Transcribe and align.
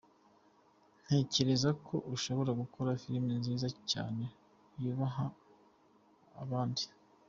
"Ntekereza 1.03 1.69
ko 1.85 1.95
ushobora 2.15 2.51
gukora 2.61 2.99
filime 3.01 3.31
nziza 3.39 3.67
cyane, 3.91 4.23
yubaha 4.81 5.25
abandi. 6.43 6.83